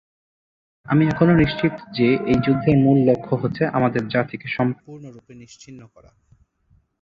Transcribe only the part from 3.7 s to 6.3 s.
আমাদের জাতিকে সম্পূর্ণরূপে নিশ্চিহ্ন করা।